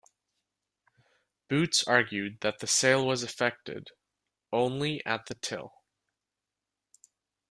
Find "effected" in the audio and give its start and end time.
3.21-3.89